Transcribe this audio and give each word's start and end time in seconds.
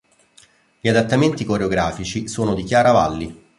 Gli 0.79 0.87
adattamenti 0.87 1.45
coreografici 1.45 2.27
sono 2.27 2.55
di 2.55 2.63
Chiara 2.63 2.91
Valli. 2.91 3.43